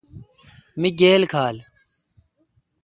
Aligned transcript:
می 0.81 0.89
گیل 0.99 1.23
کھال۔ 1.31 1.57